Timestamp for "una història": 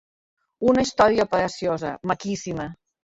0.71-1.27